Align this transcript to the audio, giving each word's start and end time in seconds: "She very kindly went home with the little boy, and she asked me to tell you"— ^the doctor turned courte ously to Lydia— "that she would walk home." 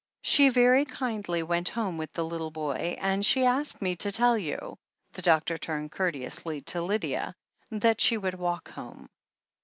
"She 0.23 0.49
very 0.49 0.83
kindly 0.83 1.43
went 1.43 1.69
home 1.69 1.99
with 1.99 2.11
the 2.13 2.25
little 2.25 2.49
boy, 2.49 2.97
and 2.99 3.23
she 3.23 3.45
asked 3.45 3.83
me 3.83 3.95
to 3.97 4.11
tell 4.11 4.35
you"— 4.35 4.79
^the 5.13 5.21
doctor 5.21 5.59
turned 5.59 5.91
courte 5.91 6.15
ously 6.23 6.61
to 6.61 6.81
Lydia— 6.81 7.35
"that 7.81 8.01
she 8.01 8.17
would 8.17 8.33
walk 8.33 8.71
home." 8.71 9.09